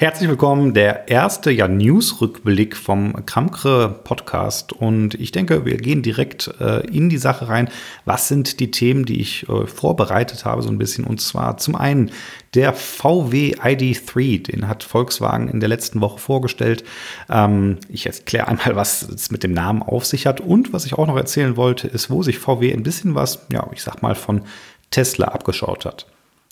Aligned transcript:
Herzlich 0.00 0.30
willkommen, 0.30 0.72
der 0.72 1.08
erste 1.08 1.50
ja, 1.50 1.68
News-Rückblick 1.68 2.74
vom 2.74 3.26
Kramkre 3.26 4.00
Podcast. 4.02 4.72
Und 4.72 5.12
ich 5.12 5.30
denke, 5.30 5.66
wir 5.66 5.76
gehen 5.76 6.00
direkt 6.00 6.50
äh, 6.58 6.86
in 6.86 7.10
die 7.10 7.18
Sache 7.18 7.48
rein. 7.48 7.68
Was 8.06 8.26
sind 8.26 8.60
die 8.60 8.70
Themen, 8.70 9.04
die 9.04 9.20
ich 9.20 9.46
äh, 9.50 9.66
vorbereitet 9.66 10.46
habe, 10.46 10.62
so 10.62 10.70
ein 10.70 10.78
bisschen? 10.78 11.04
Und 11.04 11.20
zwar 11.20 11.58
zum 11.58 11.76
einen 11.76 12.12
der 12.54 12.72
VW 12.72 13.56
ID3, 13.56 14.42
den 14.42 14.68
hat 14.68 14.84
Volkswagen 14.84 15.48
in 15.48 15.60
der 15.60 15.68
letzten 15.68 16.00
Woche 16.00 16.18
vorgestellt. 16.18 16.82
Ähm, 17.28 17.76
ich 17.90 18.06
erkläre 18.06 18.48
einmal, 18.48 18.76
was 18.76 19.02
es 19.02 19.30
mit 19.30 19.42
dem 19.42 19.52
Namen 19.52 19.82
auf 19.82 20.06
sich 20.06 20.26
hat. 20.26 20.40
Und 20.40 20.72
was 20.72 20.86
ich 20.86 20.94
auch 20.94 21.08
noch 21.08 21.18
erzählen 21.18 21.58
wollte, 21.58 21.88
ist, 21.88 22.08
wo 22.08 22.22
sich 22.22 22.38
VW 22.38 22.72
ein 22.72 22.84
bisschen 22.84 23.14
was, 23.14 23.44
ja, 23.52 23.68
ich 23.74 23.82
sag 23.82 24.00
mal, 24.00 24.14
von 24.14 24.46
Tesla 24.90 25.26
abgeschaut 25.26 25.84
hat. 25.84 26.06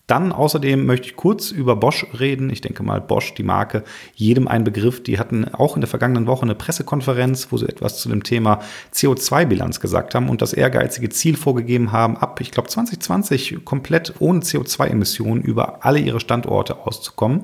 Dann 0.08 0.32
außerdem 0.32 0.86
möchte 0.86 1.08
ich 1.08 1.16
kurz 1.16 1.50
über 1.50 1.76
Bosch 1.76 2.06
reden. 2.18 2.48
Ich 2.48 2.62
denke 2.62 2.82
mal, 2.82 3.00
Bosch, 3.00 3.34
die 3.34 3.42
Marke, 3.42 3.84
jedem 4.14 4.48
ein 4.48 4.64
Begriff. 4.64 5.02
Die 5.02 5.18
hatten 5.18 5.44
auch 5.54 5.76
in 5.76 5.82
der 5.82 5.88
vergangenen 5.88 6.26
Woche 6.26 6.42
eine 6.42 6.54
Pressekonferenz, 6.54 7.48
wo 7.50 7.58
sie 7.58 7.68
etwas 7.68 7.98
zu 7.98 8.08
dem 8.08 8.24
Thema 8.24 8.60
CO2-Bilanz 8.94 9.80
gesagt 9.80 10.14
haben 10.14 10.30
und 10.30 10.40
das 10.40 10.54
ehrgeizige 10.54 11.10
Ziel 11.10 11.36
vorgegeben 11.36 11.92
haben, 11.92 12.16
ab, 12.16 12.40
ich 12.40 12.50
glaube, 12.50 12.70
2020 12.70 13.64
komplett 13.66 14.14
ohne 14.18 14.40
CO2-Emissionen 14.40 15.42
über 15.42 15.84
alle 15.84 15.98
ihre 15.98 16.20
Standorte 16.20 16.86
auszukommen. 16.86 17.42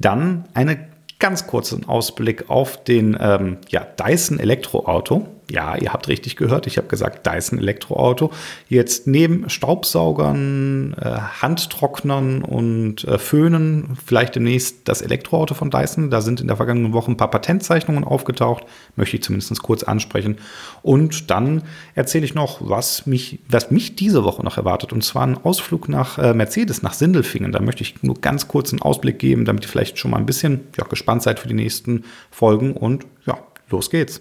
Dann 0.00 0.48
eine 0.52 0.88
ganz 1.20 1.46
kurzen 1.46 1.88
Ausblick 1.88 2.50
auf 2.50 2.82
den 2.82 3.16
ähm, 3.20 3.58
ja, 3.68 3.84
Dyson 3.84 4.40
Elektroauto. 4.40 5.28
Ja, 5.50 5.76
ihr 5.76 5.92
habt 5.92 6.06
richtig 6.06 6.36
gehört. 6.36 6.68
Ich 6.68 6.76
habe 6.76 6.86
gesagt 6.86 7.26
Dyson 7.26 7.58
Elektroauto. 7.58 8.30
Jetzt 8.68 9.08
neben 9.08 9.50
Staubsaugern, 9.50 10.94
äh, 10.94 11.18
Handtrocknern 11.42 12.42
und 12.42 13.02
äh, 13.02 13.18
Föhnen 13.18 13.96
vielleicht 14.04 14.36
demnächst 14.36 14.88
das 14.88 15.02
Elektroauto 15.02 15.54
von 15.54 15.70
Dyson. 15.70 16.08
Da 16.08 16.20
sind 16.20 16.40
in 16.40 16.46
der 16.46 16.56
vergangenen 16.56 16.92
Woche 16.92 17.10
ein 17.10 17.16
paar 17.16 17.32
Patentzeichnungen 17.32 18.04
aufgetaucht. 18.04 18.64
Möchte 18.94 19.16
ich 19.16 19.24
zumindest 19.24 19.60
kurz 19.60 19.82
ansprechen. 19.82 20.38
Und 20.82 21.32
dann 21.32 21.64
erzähle 21.96 22.24
ich 22.24 22.34
noch, 22.34 22.60
was 22.60 23.06
mich, 23.06 23.40
was 23.48 23.72
mich 23.72 23.96
diese 23.96 24.22
Woche 24.22 24.44
noch 24.44 24.56
erwartet. 24.56 24.92
Und 24.92 25.02
zwar 25.02 25.26
ein 25.26 25.36
Ausflug 25.36 25.88
nach 25.88 26.18
äh, 26.18 26.32
Mercedes, 26.32 26.82
nach 26.82 26.94
Sindelfingen. 26.94 27.50
Da 27.50 27.58
möchte 27.58 27.82
ich 27.82 28.04
nur 28.04 28.20
ganz 28.20 28.46
kurz 28.46 28.72
einen 28.72 28.82
Ausblick 28.82 29.18
geben, 29.18 29.44
damit 29.46 29.64
ihr 29.64 29.68
vielleicht 29.68 29.98
schon 29.98 30.12
mal 30.12 30.18
ein 30.18 30.26
bisschen 30.26 30.60
ja, 30.78 30.84
gespannt 30.84 31.24
seid 31.24 31.40
für 31.40 31.48
die 31.48 31.54
nächsten 31.54 32.04
Folgen. 32.30 32.74
Und 32.74 33.04
ja, 33.26 33.38
los 33.68 33.90
geht's. 33.90 34.20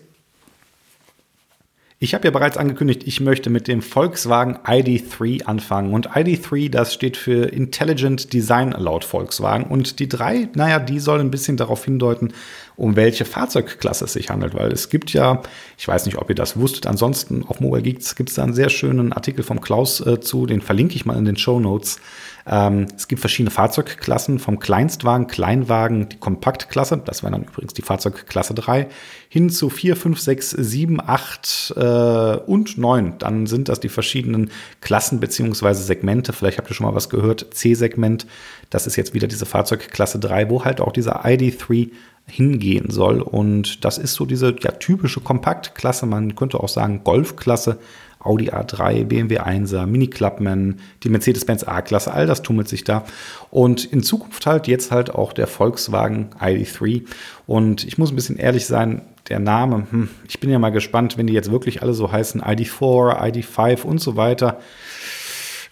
Ich 2.02 2.14
habe 2.14 2.23
ja 2.23 2.31
bereits 2.31 2.55
angekündigt, 2.55 3.03
ich 3.05 3.19
möchte 3.19 3.50
mit 3.50 3.67
dem 3.67 3.81
Volkswagen 3.81 4.55
ID3 4.59 5.44
anfangen. 5.44 5.94
Und 5.94 6.11
ID3, 6.11 6.69
das 6.72 6.94
steht 6.94 7.17
für 7.17 7.52
Intelligent 7.52 8.31
Design 8.31 8.72
laut 8.72 9.03
Volkswagen. 9.03 9.66
Und 9.66 10.00
die 10.00 10.08
drei, 10.08 10.47
naja, 10.56 10.80
die 10.80 11.00
sollen 11.00 11.28
ein 11.28 11.31
bisschen 11.31 11.58
darauf 11.58 11.83
hindeuten, 11.83 12.31
um 12.78 12.95
welche 12.95 13.25
Fahrzeugklasse 13.25 14.06
es 14.06 14.14
sich 14.14 14.30
handelt. 14.30 14.53
Weil 14.53 14.72
es 14.72 14.89
gibt 14.89 15.11
ja, 15.11 15.41
ich 15.78 15.89
weiß 15.89 16.06
nicht, 16.06 16.17
ob 16.17 16.30
ihr 16.30 16.36
das 16.36 16.58
wusstet, 16.58 16.88
ansonsten 16.88 17.44
auf 17.45 17.59
Mobile 17.59 17.83
Geeks 17.83 18.16
gibt 18.16 18.30
es 18.30 18.36
da 18.36 18.44
einen 18.44 18.53
sehr 18.53 18.69
schönen 18.69 19.11
Artikel 19.11 19.44
vom 19.44 19.59
Klaus 19.59 20.00
äh, 20.00 20.22
zu, 20.22 20.45
den 20.45 20.61
verlinke 20.61 20.95
ich 20.95 21.06
mal 21.06 21.17
in 21.17 21.25
den 21.25 21.36
Show 21.36 21.59
Notes. 21.59 22.00
Ähm, 22.52 22.88
es 22.95 23.08
gibt 23.08 23.22
verschiedene 23.22 23.52
Fahrzeugklassen, 23.52 24.39
vom 24.39 24.59
Kleinstwagen, 24.59 25.28
Kleinwagen, 25.28 26.09
die 26.09 26.17
Kompaktklasse, 26.17 26.97
das 27.06 27.22
wäre 27.22 27.31
dann 27.31 27.44
übrigens 27.44 27.75
die 27.75 27.83
Fahrzeugklasse 27.83 28.56
3, 28.56 28.88
hin 29.30 29.52
zu 29.52 29.69
4, 29.69 29.95
5, 29.95 30.19
6, 30.19 30.50
7, 30.50 31.00
8 31.00 31.73
äh, 31.78 31.81
und 32.47 32.78
9. 32.80 33.19
Dann 33.19 33.45
sind 33.45 33.69
das 33.69 33.80
die 33.80 33.89
verschiedenen 33.89 34.50
Klassen 34.81 35.19
bzw. 35.19 35.73
Segmente. 35.73 36.33
Vielleicht 36.33 36.58
habt 36.58 36.69
ihr 36.72 36.73
schon 36.73 36.88
mal 36.88 36.95
was 36.95 37.09
gehört. 37.09 37.53
C-Segment, 37.53 38.25
das 38.72 38.88
ist 38.88 38.95
jetzt 38.95 39.13
wieder 39.13 39.28
diese 39.28 39.45
Fahrzeugklasse 39.45 40.17
3, 40.17 40.50
wo 40.50 40.66
halt 40.66 40.81
auch 40.81 40.91
dieser 40.91 41.23
ID3 41.25 41.91
hingehen 42.25 42.89
soll. 42.89 43.22
Und 43.22 43.86
das 43.86 44.00
ist 44.00 44.16
so 44.16 44.25
diese 44.25 44.56
ja, 44.59 44.72
typische 44.72 45.22
Kompaktklasse, 45.22 46.08
man 46.08 46.36
könnte 46.36 46.59
auch 46.59 46.69
sagen 46.69 47.03
Golfklasse 47.03 47.78
Audi 48.20 48.52
A3, 48.52 49.06
BMW 49.06 49.40
1er, 49.40 49.85
Mini 49.85 50.07
Clubman, 50.07 50.80
die 51.03 51.09
Mercedes-Benz 51.09 51.63
A-Klasse, 51.63 52.13
all 52.13 52.28
das 52.28 52.41
tummelt 52.41 52.68
sich 52.68 52.84
da. 52.84 53.06
Und 53.50 53.85
in 53.85 54.03
Zukunft 54.03 54.46
halt 54.46 54.68
jetzt 54.68 54.91
halt 54.91 55.13
auch 55.16 55.31
der 55.31 55.47
Volkswagen 55.47 56.30
ID3. 56.40 57.03
Und 57.47 57.85
ich 57.85 57.97
muss 57.97 58.12
ein 58.12 58.16
bisschen 58.16 58.38
ehrlich 58.38 58.66
sein, 58.66 59.02
der 59.30 59.40
Name, 59.40 59.88
hm, 59.90 60.09
ich 60.28 60.40
bin 60.40 60.50
ja 60.50 60.59
mal 60.59 60.72
gespannt, 60.72 61.18
wenn 61.18 61.28
die 61.28 61.34
jetzt 61.34 61.52
wirklich 61.52 61.81
alle 61.81 61.94
so 61.94 62.12
heißen, 62.12 62.41
ID4, 62.41 63.22
ID5 63.22 63.84
und 63.84 64.00
so 64.02 64.16
weiter. 64.16 64.59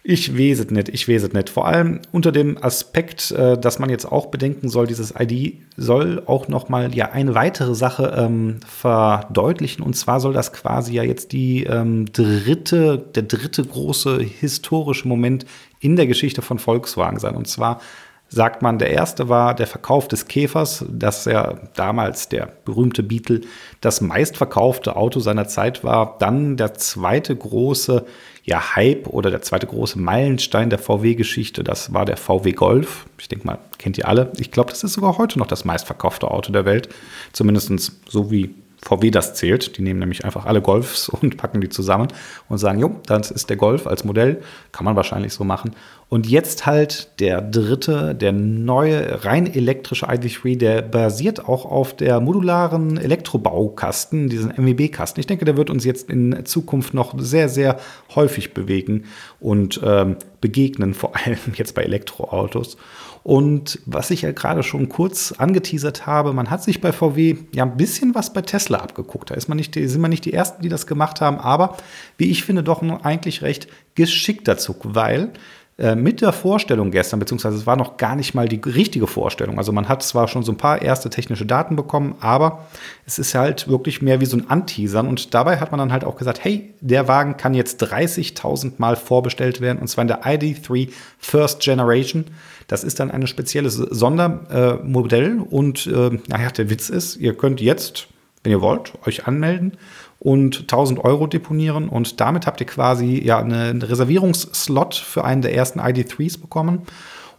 Ich 0.10 0.38
weiß 0.38 0.60
es 0.60 0.70
nicht, 0.72 0.88
ich 0.88 1.10
weiß 1.10 1.24
es 1.24 1.34
nicht. 1.34 1.50
Vor 1.50 1.68
allem 1.68 2.00
unter 2.14 2.32
dem 2.32 2.58
Aspekt, 2.64 3.32
äh, 3.32 3.58
dass 3.58 3.78
man 3.78 3.90
jetzt 3.90 4.10
auch 4.10 4.28
bedenken 4.28 4.70
soll, 4.70 4.88
dieses 4.88 5.14
ID 5.20 5.56
soll 5.76 6.24
auch 6.26 6.48
noch 6.48 6.70
mal 6.70 6.96
ja 6.96 7.12
eine 7.12 7.36
weitere 7.36 7.76
Sache 7.76 8.16
ähm, 8.18 8.62
verdeutlichen. 8.66 9.84
Und 9.84 9.98
zwar 9.98 10.22
soll 10.22 10.32
das 10.32 10.54
quasi 10.54 10.94
ja 10.94 11.04
jetzt 11.04 11.34
die 11.34 11.66
ähm, 11.66 12.06
dritte, 12.14 12.98
der 12.98 13.24
dritte 13.24 13.66
große 13.66 14.22
historische 14.22 15.10
Moment 15.10 15.46
in 15.82 15.98
der 15.98 16.08
Geschichte 16.08 16.42
von 16.42 16.58
Volkswagen 16.58 17.20
sein. 17.20 17.36
Und 17.36 17.50
zwar 17.50 17.82
sagt 18.30 18.62
man, 18.62 18.80
der 18.80 18.92
erste 18.92 19.28
war 19.28 19.56
der 19.56 19.68
Verkauf 19.68 20.08
des 20.08 20.28
Käfers, 20.28 20.86
das 20.90 21.26
ja 21.26 21.56
damals 21.76 22.30
der 22.30 22.48
berühmte 22.64 23.04
Beetle 23.04 23.42
das 23.82 24.00
meistverkaufte 24.00 24.96
Auto 24.96 25.20
seiner 25.20 25.50
Zeit 25.50 25.84
war. 25.84 26.18
Dann 26.20 26.56
der 26.56 26.76
zweite 26.76 27.36
große 27.36 28.06
ja, 28.48 28.76
Hype 28.78 29.08
oder 29.08 29.30
der 29.30 29.42
zweite 29.42 29.68
große 29.68 30.00
Meilenstein 30.00 30.70
der 30.70 30.80
VW-Geschichte, 30.80 31.66
das 31.66 31.94
war 31.94 32.06
der 32.06 32.16
VW 32.16 32.54
Golf. 32.54 33.06
Ich 33.20 33.28
denke 33.28 33.46
mal, 33.46 33.60
kennt 33.78 33.98
ihr 33.98 34.08
alle. 34.08 34.32
Ich 34.40 34.52
glaube, 34.52 34.70
das 34.70 34.86
ist 34.86 34.94
sogar 34.94 35.18
heute 35.18 35.38
noch 35.38 35.48
das 35.48 35.66
meistverkaufte 35.66 36.32
Auto 36.32 36.54
der 36.54 36.64
Welt. 36.64 36.88
Zumindest 37.34 37.92
so 38.08 38.32
wie 38.32 38.56
VW 38.82 39.12
das 39.12 39.34
zählt. 39.34 39.78
Die 39.78 39.82
nehmen 39.82 40.00
nämlich 40.00 40.26
einfach 40.26 40.46
alle 40.46 40.62
Golfs 40.62 41.10
und 41.22 41.38
packen 41.38 41.62
die 41.62 41.70
zusammen 41.70 42.08
und 42.50 42.58
sagen, 42.58 42.80
jo, 42.80 42.96
das 43.06 43.32
ist 43.32 43.50
der 43.50 43.58
Golf 43.58 43.88
als 43.88 44.04
Modell. 44.04 44.42
Kann 44.72 44.86
man 44.86 44.96
wahrscheinlich 44.96 45.34
so 45.34 45.44
machen. 45.44 45.72
Und 46.10 46.26
jetzt 46.26 46.66
halt 46.66 47.20
der 47.20 47.42
dritte, 47.42 48.16
der 48.16 48.32
neue, 48.32 49.26
rein 49.26 49.46
elektrische 49.46 50.08
ID3, 50.08 50.58
der 50.58 50.82
basiert 50.82 51.46
auch 51.46 51.66
auf 51.66 51.96
der 51.96 52.22
modularen 52.22 52.98
Elektrobaukasten, 52.98 54.30
diesen 54.30 54.54
MEB-Kasten. 54.56 55.20
Ich 55.20 55.28
denke, 55.28 55.44
der 55.44 55.58
wird 55.58 55.70
uns 55.70 55.84
jetzt 55.84 56.10
in 56.10 56.46
Zukunft 56.46 56.94
noch 56.94 57.14
sehr, 57.20 57.50
sehr 57.50 57.78
häufig 58.16 58.54
bewegen 58.54 59.04
und 59.42 59.82
ähm, 59.84 60.16
begegnen, 60.42 60.94
vor 60.94 61.16
allem 61.16 61.38
jetzt 61.56 61.76
bei 61.76 61.84
Elektroautos. 61.84 62.78
Und 63.24 63.80
was 63.86 64.10
ich 64.10 64.22
ja 64.22 64.32
gerade 64.32 64.64
schon 64.64 64.88
kurz 64.88 65.34
angeteasert 65.34 66.06
habe, 66.06 66.32
man 66.32 66.50
hat 66.50 66.64
sich 66.64 66.80
bei 66.80 66.94
VW 66.94 67.36
ja 67.54 67.64
ein 67.64 67.76
bisschen 67.76 68.16
was 68.16 68.32
bei 68.32 68.42
Tesla 68.42 68.78
abgeguckt. 68.78 69.32
Da 69.32 69.36
ist 69.36 69.50
man 69.50 69.58
nicht, 69.58 69.74
sind 69.74 70.02
wir 70.02 70.08
nicht 70.08 70.24
die 70.24 70.34
Ersten, 70.34 70.62
die 70.62 70.70
das 70.70 70.88
gemacht 70.88 71.20
haben, 71.20 71.38
aber 71.38 71.76
wie 72.18 72.32
ich 72.32 72.46
finde, 72.46 72.64
doch 72.64 72.82
eigentlich 73.04 73.42
recht 73.42 73.68
geschickter 73.96 74.58
Zug, 74.58 74.78
weil 74.84 75.34
äh, 75.80 75.94
mit 75.94 76.22
der 76.22 76.34
Vorstellung 76.34 76.90
gestern, 76.90 77.20
beziehungsweise 77.20 77.56
es 77.56 77.68
war 77.68 77.76
noch 77.76 77.98
gar 77.98 78.16
nicht 78.16 78.34
mal 78.34 78.48
die 78.48 78.60
richtige 78.66 79.06
Vorstellung. 79.06 79.60
Also 79.60 79.72
man 79.72 79.88
hat 79.88 80.02
zwar 80.02 80.28
schon 80.28 80.42
so 80.42 80.52
ein 80.52 80.58
paar 80.58 80.82
erste 80.82 81.12
technische 81.12 81.46
Daten 81.46 81.76
bekommen, 81.76 82.16
aber 82.20 82.66
es 83.06 83.20
ist 83.20 83.36
halt 83.36 83.68
wirklich 83.68 84.02
mehr 84.02 84.20
wie 84.20 84.26
so 84.26 84.38
ein 84.38 84.50
Anteasern. 84.50 85.08
Und 85.08 85.36
dabei 85.36 85.58
hat 85.58 85.72
man 85.72 85.78
dann 85.78 85.92
halt 85.92 86.04
auch 86.04 86.16
gesagt, 86.16 86.44
hey, 86.44 86.74
der 86.82 87.08
Wagen 87.08 87.38
kann 87.38 87.54
jetzt 87.54 87.84
30.000 87.84 88.74
Mal 88.78 88.96
vorbestellt 88.96 89.62
werden, 89.62 89.78
und 89.78 89.88
zwar 89.88 90.02
in 90.02 90.08
der 90.08 90.24
ID3 90.24 90.90
First 91.20 91.62
Generation. 91.62 92.26
Das 92.68 92.84
ist 92.84 93.00
dann 93.00 93.12
ein 93.12 93.28
spezielles 93.28 93.76
Sondermodell. 93.76 95.40
Und 95.48 95.86
äh, 95.86 96.18
naja, 96.28 96.50
der 96.50 96.72
Witz 96.72 96.90
ist, 96.90 97.18
ihr 97.18 97.36
könnt 97.36 97.62
jetzt, 97.62 98.08
wenn 98.42 98.52
ihr 98.52 98.62
wollt, 98.62 98.94
euch 99.06 99.28
anmelden 99.28 99.74
und 100.20 100.62
1000 100.62 101.04
Euro 101.04 101.28
deponieren. 101.28 101.90
Und 101.90 102.20
damit 102.20 102.48
habt 102.48 102.60
ihr 102.60 102.68
quasi 102.68 103.22
ja 103.24 103.40
einen 103.40 103.82
Reservierungsslot 103.82 104.96
für 104.96 105.24
einen 105.24 105.42
der 105.42 105.54
ersten 105.54 105.80
ID3s 105.80 106.40
bekommen. 106.40 106.84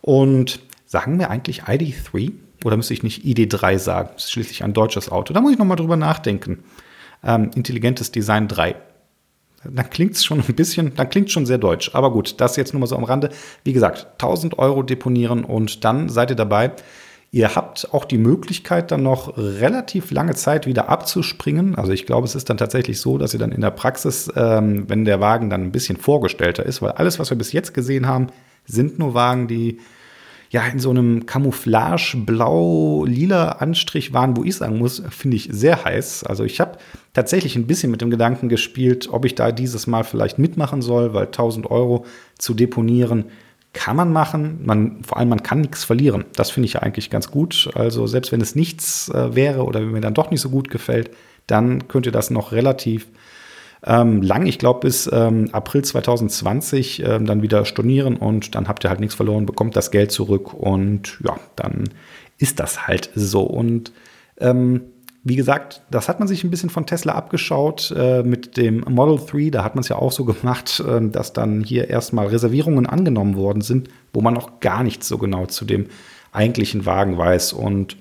Und 0.01 0.61
sagen 0.87 1.19
wir 1.19 1.31
eigentlich 1.31 1.65
ID3? 1.65 2.33
Oder 2.65 2.77
müsste 2.77 2.95
ich 2.95 3.03
nicht 3.03 3.25
ID3 3.25 3.79
sagen? 3.79 4.11
Das 4.15 4.25
ist 4.25 4.33
schließlich 4.33 4.65
ein 4.65 4.73
deutsches 4.73 5.11
Auto. 5.11 5.33
Da 5.33 5.41
muss 5.41 5.53
ich 5.53 5.59
nochmal 5.59 5.77
drüber 5.77 5.97
nachdenken. 5.97 6.65
Ähm, 7.25 7.51
intelligentes 7.55 8.13
Design 8.13 8.49
3 8.49 8.77
dann 9.65 9.91
klingt 9.91 10.13
es 10.13 10.25
schon 10.25 10.41
ein 10.41 10.55
bisschen, 10.55 10.95
dann 10.95 11.09
klingt 11.09 11.31
schon 11.31 11.47
sehr 11.47 11.59
deutsch. 11.59 11.91
Aber 11.95 12.13
gut, 12.13 12.41
das 12.41 12.57
jetzt 12.57 12.73
nur 12.73 12.81
mal 12.81 12.87
so 12.87 12.97
am 12.97 13.05
Rande. 13.05 13.31
Wie 13.65 13.73
gesagt, 13.73 14.07
1000 14.13 14.59
Euro 14.59 14.83
deponieren 14.83 15.45
und 15.45 15.85
dann 15.85 16.09
seid 16.09 16.31
ihr 16.31 16.37
dabei. 16.37 16.73
Ihr 17.31 17.55
habt 17.55 17.93
auch 17.93 18.07
die 18.07 18.17
Möglichkeit, 18.17 18.91
dann 18.91 19.03
noch 19.03 19.37
relativ 19.37 20.11
lange 20.11 20.35
Zeit 20.35 20.67
wieder 20.67 20.89
abzuspringen. 20.89 21.75
Also 21.75 21.93
ich 21.93 22.07
glaube, 22.07 22.27
es 22.27 22.35
ist 22.35 22.49
dann 22.49 22.57
tatsächlich 22.57 23.01
so, 23.01 23.19
dass 23.19 23.35
ihr 23.35 23.41
dann 23.41 23.53
in 23.53 23.61
der 23.61 23.71
Praxis, 23.71 24.33
ähm, 24.35 24.89
wenn 24.89 25.05
der 25.05 25.21
Wagen 25.21 25.51
dann 25.51 25.63
ein 25.63 25.73
bisschen 25.73 25.99
vorgestellter 25.99 26.65
ist, 26.65 26.81
weil 26.81 26.93
alles, 26.93 27.19
was 27.19 27.29
wir 27.29 27.37
bis 27.37 27.53
jetzt 27.53 27.75
gesehen 27.75 28.07
haben, 28.07 28.29
sind 28.65 28.99
nur 28.99 29.13
Wagen, 29.13 29.47
die 29.47 29.79
ja 30.51 30.67
in 30.67 30.79
so 30.79 30.89
einem 30.89 31.27
Camouflage 31.27 32.17
blau-lila 32.17 33.51
Anstrich 33.53 34.15
waren, 34.15 34.35
wo 34.37 34.45
ich 34.45 34.57
sagen 34.57 34.79
muss, 34.79 35.03
finde 35.11 35.37
ich 35.37 35.51
sehr 35.53 35.85
heiß. 35.85 36.25
Also 36.25 36.45
ich 36.45 36.61
habe 36.61 36.79
tatsächlich 37.13 37.57
ein 37.57 37.67
bisschen 37.67 37.91
mit 37.91 38.01
dem 38.01 38.09
Gedanken 38.09 38.49
gespielt, 38.49 39.09
ob 39.13 39.27
ich 39.27 39.35
da 39.35 39.53
dieses 39.53 39.87
Mal 39.87 40.05
vielleicht 40.05 40.39
mitmachen 40.39 40.81
soll, 40.81 41.13
weil 41.13 41.27
1000 41.27 41.71
Euro 41.71 42.07
zu 42.39 42.55
deponieren 42.55 43.27
kann 43.79 43.95
man 43.95 44.13
machen. 44.13 44.59
Man, 44.65 45.05
vor 45.05 45.19
allem, 45.19 45.29
man 45.29 45.45
kann 45.45 45.61
nichts 45.61 45.85
verlieren. 45.85 46.25
Das 46.35 46.51
finde 46.51 46.67
ich 46.67 46.73
ja 46.73 46.81
eigentlich 46.81 47.11
ganz 47.11 47.31
gut. 47.31 47.71
Also 47.75 48.09
selbst 48.09 48.33
wenn 48.33 48.41
es 48.41 48.57
nichts 48.57 49.09
äh, 49.11 49.37
wäre 49.37 49.63
oder 49.63 49.79
wenn 49.79 49.93
mir 49.93 50.01
dann 50.01 50.15
doch 50.15 50.33
nicht 50.33 50.41
so 50.41 50.51
gut 50.51 50.69
gefällt, 50.69 51.13
dann 51.47 51.87
könnt 51.87 52.05
ihr 52.05 52.11
das 52.11 52.29
noch 52.31 52.51
relativ 52.51 53.07
ähm, 53.87 54.21
lang, 54.21 54.47
ich 54.47 54.59
glaube 54.59 54.81
bis 54.81 55.09
ähm, 55.13 55.51
April 55.53 55.85
2020, 55.85 57.05
ähm, 57.05 57.25
dann 57.25 57.41
wieder 57.41 57.65
stornieren 57.65 58.17
und 58.17 58.57
dann 58.57 58.67
habt 58.67 58.85
ihr 58.85 58.91
halt 58.91 58.99
nichts 58.99 59.15
verloren, 59.15 59.47
bekommt 59.47 59.77
das 59.77 59.93
Geld 59.93 60.11
zurück 60.11 60.53
und 60.53 61.17
ja, 61.25 61.39
dann 61.55 61.85
ist 62.37 62.59
das 62.59 62.89
halt 62.89 63.11
so. 63.15 63.43
Und 63.43 63.93
ähm, 64.41 64.81
wie 65.29 65.37
gesagt, 65.37 65.83
das 65.91 66.09
hat 66.09 66.19
man 66.19 66.29
sich 66.29 66.45
ein 66.45 66.51
bisschen 66.51 66.71
von 66.71 66.87
Tesla 66.87 67.15
abgeschaut 67.15 67.93
äh, 67.97 68.23
mit 68.23 68.57
dem 68.57 68.85
Model 68.89 69.19
3. 69.19 69.51
Da 69.51 69.65
hat 69.65 69.75
man 69.75 69.83
es 69.83 69.89
ja 69.89 69.97
auch 69.97 70.13
so 70.13 70.25
gemacht, 70.25 70.81
äh, 70.81 71.09
dass 71.09 71.33
dann 71.33 71.63
hier 71.63 71.91
erstmal 71.91 72.29
Reservierungen 72.29 72.87
angenommen 72.87 73.37
worden 73.37 73.61
sind, 73.61 73.89
wo 74.13 74.21
man 74.21 74.35
noch 74.35 74.61
gar 74.61 74.83
nichts 74.83 75.09
so 75.09 75.19
genau 75.19 75.47
zu 75.47 75.65
dem 75.65 75.87
eigentlichen 76.33 76.87
Wagen 76.87 77.19
weiß. 77.19 77.53
Und 77.53 77.97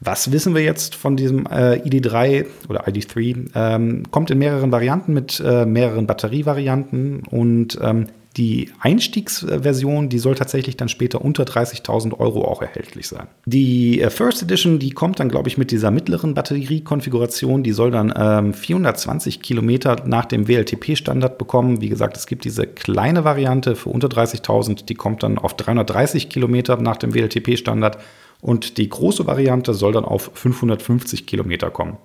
was 0.00 0.32
wissen 0.32 0.54
wir 0.54 0.62
jetzt 0.62 0.94
von 0.94 1.16
diesem 1.16 1.46
äh, 1.46 1.76
ID3 1.76 2.46
oder 2.68 2.86
ID3? 2.86 3.50
Ähm, 3.54 4.02
kommt 4.10 4.30
in 4.30 4.38
mehreren 4.38 4.72
Varianten 4.72 5.14
mit 5.14 5.40
äh, 5.44 5.64
mehreren 5.66 6.06
Batterievarianten 6.06 7.22
und 7.30 7.78
ähm, 7.80 8.06
die 8.36 8.70
Einstiegsversion, 8.80 10.08
die 10.08 10.18
soll 10.18 10.34
tatsächlich 10.34 10.76
dann 10.76 10.88
später 10.88 11.20
unter 11.20 11.44
30.000 11.44 12.18
Euro 12.18 12.44
auch 12.44 12.62
erhältlich 12.62 13.06
sein. 13.06 13.28
Die 13.46 14.00
äh, 14.00 14.10
First 14.10 14.42
Edition, 14.42 14.78
die 14.78 14.90
kommt 14.90 15.20
dann, 15.20 15.28
glaube 15.28 15.48
ich, 15.48 15.56
mit 15.56 15.70
dieser 15.70 15.90
mittleren 15.90 16.34
Batteriekonfiguration. 16.34 17.62
Die 17.62 17.72
soll 17.72 17.90
dann 17.90 18.12
ähm, 18.16 18.52
420 18.52 19.40
Kilometer 19.40 20.02
nach 20.06 20.24
dem 20.24 20.48
WLTP-Standard 20.48 21.38
bekommen. 21.38 21.80
Wie 21.80 21.88
gesagt, 21.88 22.16
es 22.16 22.26
gibt 22.26 22.44
diese 22.44 22.66
kleine 22.66 23.24
Variante 23.24 23.76
für 23.76 23.90
unter 23.90 24.08
30.000, 24.08 24.86
die 24.86 24.94
kommt 24.94 25.22
dann 25.22 25.38
auf 25.38 25.54
330 25.56 26.28
Kilometer 26.28 26.76
nach 26.76 26.96
dem 26.96 27.14
WLTP-Standard. 27.14 27.98
Und 28.40 28.78
die 28.78 28.88
große 28.88 29.26
Variante 29.26 29.74
soll 29.74 29.92
dann 29.92 30.04
auf 30.04 30.30
550 30.34 31.26
Kilometer 31.26 31.70
kommen. 31.70 31.98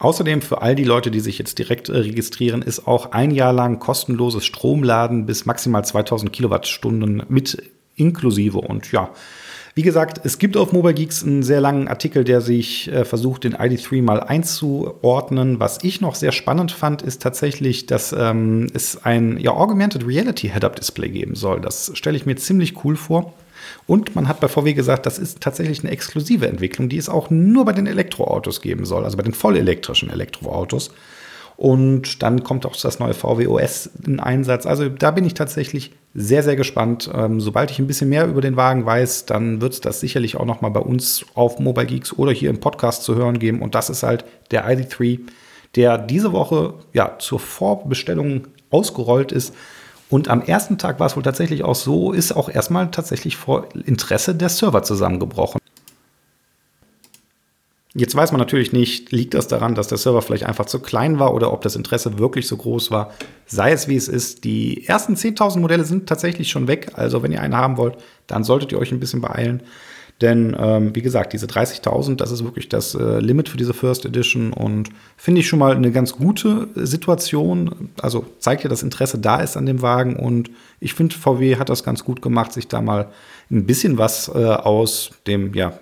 Außerdem 0.00 0.40
für 0.40 0.62
all 0.62 0.74
die 0.74 0.84
Leute, 0.84 1.10
die 1.10 1.20
sich 1.20 1.38
jetzt 1.38 1.58
direkt 1.58 1.90
äh, 1.90 1.98
registrieren, 1.98 2.62
ist 2.62 2.88
auch 2.88 3.12
ein 3.12 3.30
Jahr 3.30 3.52
lang 3.52 3.78
kostenloses 3.78 4.46
Stromladen 4.46 5.26
bis 5.26 5.44
maximal 5.44 5.84
2000 5.84 6.32
Kilowattstunden 6.32 7.22
mit 7.28 7.62
inklusive. 7.96 8.58
Und 8.58 8.90
ja, 8.92 9.10
wie 9.74 9.82
gesagt, 9.82 10.20
es 10.24 10.38
gibt 10.38 10.56
auf 10.56 10.72
Mobile 10.72 10.94
Geeks 10.94 11.22
einen 11.24 11.42
sehr 11.42 11.60
langen 11.60 11.88
Artikel, 11.88 12.24
der 12.24 12.40
sich 12.40 12.90
äh, 12.92 13.04
versucht, 13.04 13.44
den 13.44 13.54
ID3 13.54 14.02
mal 14.02 14.20
einzuordnen. 14.20 15.60
Was 15.60 15.78
ich 15.82 16.00
noch 16.00 16.14
sehr 16.14 16.32
spannend 16.32 16.72
fand, 16.72 17.02
ist 17.02 17.22
tatsächlich, 17.22 17.86
dass 17.86 18.12
ähm, 18.12 18.66
es 18.74 19.04
ein 19.04 19.38
ja, 19.38 19.52
Augmented 19.52 20.06
Reality 20.06 20.48
Head-Up-Display 20.48 21.10
geben 21.10 21.34
soll. 21.36 21.60
Das 21.60 21.92
stelle 21.94 22.16
ich 22.16 22.26
mir 22.26 22.36
ziemlich 22.36 22.84
cool 22.84 22.96
vor. 22.96 23.32
Und 23.86 24.14
man 24.14 24.26
hat 24.26 24.40
bei 24.40 24.48
VW 24.48 24.72
gesagt, 24.72 25.06
das 25.06 25.18
ist 25.18 25.40
tatsächlich 25.40 25.80
eine 25.80 25.92
exklusive 25.92 26.48
Entwicklung, 26.48 26.88
die 26.88 26.98
es 26.98 27.08
auch 27.08 27.30
nur 27.30 27.64
bei 27.64 27.72
den 27.72 27.86
Elektroautos 27.86 28.60
geben 28.60 28.84
soll, 28.84 29.04
also 29.04 29.16
bei 29.16 29.22
den 29.22 29.34
vollelektrischen 29.34 30.10
Elektroautos. 30.10 30.90
Und 31.60 32.22
dann 32.22 32.42
kommt 32.42 32.64
auch 32.64 32.74
das 32.74 33.00
neue 33.00 33.12
VW 33.12 33.46
OS 33.46 33.90
in 34.06 34.18
Einsatz. 34.18 34.64
Also 34.64 34.88
da 34.88 35.10
bin 35.10 35.26
ich 35.26 35.34
tatsächlich 35.34 35.92
sehr, 36.14 36.42
sehr 36.42 36.56
gespannt. 36.56 37.10
Ähm, 37.12 37.38
sobald 37.38 37.70
ich 37.70 37.78
ein 37.78 37.86
bisschen 37.86 38.08
mehr 38.08 38.26
über 38.28 38.40
den 38.40 38.56
Wagen 38.56 38.86
weiß, 38.86 39.26
dann 39.26 39.60
wird 39.60 39.74
es 39.74 39.82
das 39.82 40.00
sicherlich 40.00 40.38
auch 40.38 40.46
noch 40.46 40.62
mal 40.62 40.70
bei 40.70 40.80
uns 40.80 41.22
auf 41.34 41.58
Mobile 41.58 41.86
Geeks 41.86 42.14
oder 42.14 42.32
hier 42.32 42.48
im 42.48 42.60
Podcast 42.60 43.02
zu 43.02 43.14
hören 43.14 43.38
geben. 43.38 43.60
Und 43.60 43.74
das 43.74 43.90
ist 43.90 44.02
halt 44.02 44.24
der 44.52 44.66
ID3, 44.66 45.20
der 45.76 45.98
diese 45.98 46.32
Woche 46.32 46.72
ja 46.94 47.18
zur 47.18 47.40
Vorbestellung 47.40 48.46
ausgerollt 48.70 49.30
ist. 49.30 49.54
Und 50.08 50.28
am 50.28 50.40
ersten 50.40 50.78
Tag 50.78 50.98
war 50.98 51.08
es 51.08 51.16
wohl 51.16 51.22
tatsächlich 51.22 51.62
auch 51.62 51.74
so, 51.74 52.12
ist 52.12 52.32
auch 52.32 52.48
erstmal 52.48 52.90
tatsächlich 52.90 53.36
vor 53.36 53.68
Interesse 53.84 54.34
der 54.34 54.48
Server 54.48 54.82
zusammengebrochen. 54.82 55.60
Jetzt 58.00 58.14
weiß 58.14 58.32
man 58.32 58.38
natürlich 58.38 58.72
nicht, 58.72 59.12
liegt 59.12 59.34
das 59.34 59.46
daran, 59.46 59.74
dass 59.74 59.88
der 59.88 59.98
Server 59.98 60.22
vielleicht 60.22 60.44
einfach 60.44 60.64
zu 60.64 60.80
klein 60.80 61.18
war 61.18 61.34
oder 61.34 61.52
ob 61.52 61.60
das 61.60 61.76
Interesse 61.76 62.18
wirklich 62.18 62.48
so 62.48 62.56
groß 62.56 62.90
war. 62.90 63.12
Sei 63.44 63.72
es 63.72 63.88
wie 63.88 63.96
es 63.96 64.08
ist, 64.08 64.44
die 64.44 64.86
ersten 64.86 65.16
10.000 65.16 65.58
Modelle 65.58 65.84
sind 65.84 66.08
tatsächlich 66.08 66.48
schon 66.48 66.66
weg. 66.66 66.92
Also 66.94 67.22
wenn 67.22 67.30
ihr 67.30 67.42
einen 67.42 67.54
haben 67.54 67.76
wollt, 67.76 67.96
dann 68.26 68.42
solltet 68.42 68.72
ihr 68.72 68.78
euch 68.78 68.90
ein 68.90 69.00
bisschen 69.00 69.20
beeilen. 69.20 69.62
Denn 70.22 70.56
ähm, 70.58 70.94
wie 70.96 71.02
gesagt, 71.02 71.34
diese 71.34 71.44
30.000, 71.44 72.16
das 72.16 72.30
ist 72.30 72.42
wirklich 72.42 72.70
das 72.70 72.94
äh, 72.94 73.20
Limit 73.20 73.50
für 73.50 73.58
diese 73.58 73.74
First 73.74 74.06
Edition 74.06 74.54
und 74.54 74.88
finde 75.18 75.42
ich 75.42 75.48
schon 75.48 75.58
mal 75.58 75.76
eine 75.76 75.92
ganz 75.92 76.14
gute 76.14 76.68
Situation. 76.76 77.90
Also 78.00 78.24
zeigt 78.38 78.62
ja, 78.62 78.70
dass 78.70 78.82
Interesse 78.82 79.18
da 79.18 79.42
ist 79.42 79.58
an 79.58 79.66
dem 79.66 79.82
Wagen 79.82 80.16
und 80.16 80.50
ich 80.80 80.94
finde, 80.94 81.14
VW 81.16 81.56
hat 81.56 81.68
das 81.68 81.84
ganz 81.84 82.02
gut 82.02 82.22
gemacht, 82.22 82.54
sich 82.54 82.66
da 82.66 82.80
mal 82.80 83.08
ein 83.50 83.66
bisschen 83.66 83.98
was 83.98 84.28
äh, 84.28 84.38
aus 84.38 85.10
dem 85.26 85.52
ja, 85.52 85.74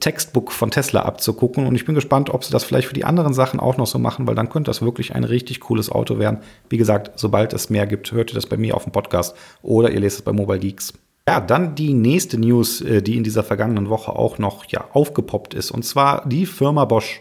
Textbook 0.00 0.52
von 0.52 0.70
Tesla 0.70 1.02
abzugucken. 1.02 1.66
Und 1.66 1.74
ich 1.74 1.84
bin 1.84 1.94
gespannt, 1.94 2.30
ob 2.30 2.44
sie 2.44 2.52
das 2.52 2.64
vielleicht 2.64 2.88
für 2.88 2.94
die 2.94 3.04
anderen 3.04 3.34
Sachen 3.34 3.60
auch 3.60 3.76
noch 3.76 3.86
so 3.86 3.98
machen, 3.98 4.26
weil 4.26 4.34
dann 4.34 4.48
könnte 4.48 4.70
das 4.70 4.82
wirklich 4.82 5.14
ein 5.14 5.24
richtig 5.24 5.60
cooles 5.60 5.90
Auto 5.90 6.18
werden. 6.18 6.38
Wie 6.68 6.78
gesagt, 6.78 7.18
sobald 7.18 7.52
es 7.52 7.70
mehr 7.70 7.86
gibt, 7.86 8.12
hört 8.12 8.30
ihr 8.30 8.34
das 8.34 8.46
bei 8.46 8.56
mir 8.56 8.76
auf 8.76 8.84
dem 8.84 8.92
Podcast 8.92 9.36
oder 9.62 9.90
ihr 9.90 10.00
lest 10.00 10.18
es 10.18 10.22
bei 10.22 10.32
Mobile 10.32 10.60
Geeks. 10.60 10.94
Ja, 11.28 11.40
dann 11.40 11.76
die 11.76 11.94
nächste 11.94 12.38
News, 12.38 12.80
äh, 12.80 13.00
die 13.00 13.16
in 13.16 13.22
dieser 13.22 13.44
vergangenen 13.44 13.88
Woche 13.88 14.12
auch 14.12 14.38
noch 14.38 14.64
ja, 14.66 14.84
aufgepoppt 14.92 15.54
ist, 15.54 15.70
und 15.70 15.84
zwar 15.84 16.28
die 16.28 16.46
Firma 16.46 16.84
Bosch. 16.84 17.20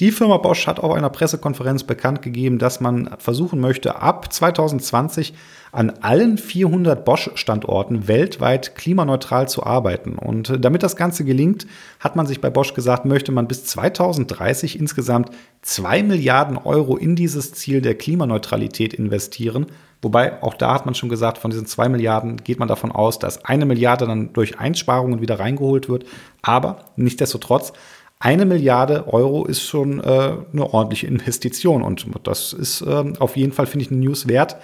Die 0.00 0.12
Firma 0.12 0.36
Bosch 0.36 0.68
hat 0.68 0.78
auf 0.78 0.92
einer 0.92 1.10
Pressekonferenz 1.10 1.82
bekannt 1.82 2.22
gegeben, 2.22 2.58
dass 2.58 2.78
man 2.80 3.10
versuchen 3.18 3.58
möchte, 3.58 4.00
ab 4.00 4.32
2020 4.32 5.34
an 5.72 5.90
allen 6.02 6.38
400 6.38 7.04
Bosch-Standorten 7.04 8.06
weltweit 8.06 8.76
klimaneutral 8.76 9.48
zu 9.48 9.64
arbeiten. 9.64 10.16
Und 10.16 10.64
damit 10.64 10.84
das 10.84 10.94
Ganze 10.94 11.24
gelingt, 11.24 11.66
hat 11.98 12.14
man 12.14 12.26
sich 12.26 12.40
bei 12.40 12.48
Bosch 12.48 12.74
gesagt, 12.74 13.06
möchte 13.06 13.32
man 13.32 13.48
bis 13.48 13.64
2030 13.64 14.78
insgesamt 14.78 15.30
2 15.62 16.04
Milliarden 16.04 16.58
Euro 16.58 16.96
in 16.96 17.16
dieses 17.16 17.52
Ziel 17.54 17.80
der 17.80 17.96
Klimaneutralität 17.96 18.94
investieren. 18.94 19.66
Wobei 20.00 20.40
auch 20.44 20.54
da 20.54 20.74
hat 20.74 20.86
man 20.86 20.94
schon 20.94 21.08
gesagt, 21.08 21.38
von 21.38 21.50
diesen 21.50 21.66
2 21.66 21.88
Milliarden 21.88 22.36
geht 22.36 22.60
man 22.60 22.68
davon 22.68 22.92
aus, 22.92 23.18
dass 23.18 23.44
eine 23.44 23.66
Milliarde 23.66 24.06
dann 24.06 24.32
durch 24.32 24.60
Einsparungen 24.60 25.20
wieder 25.20 25.40
reingeholt 25.40 25.88
wird. 25.88 26.04
Aber 26.40 26.84
nichtsdestotrotz 26.94 27.72
eine 28.20 28.46
Milliarde 28.46 29.06
Euro 29.06 29.44
ist 29.44 29.62
schon 29.62 30.00
äh, 30.00 30.32
eine 30.52 30.74
ordentliche 30.74 31.06
Investition 31.06 31.82
und 31.82 32.04
das 32.24 32.52
ist 32.52 32.80
äh, 32.80 33.12
auf 33.20 33.36
jeden 33.36 33.52
Fall, 33.52 33.66
finde 33.66 33.84
ich, 33.84 33.92
eine 33.92 34.00
News 34.00 34.26
wert. 34.26 34.56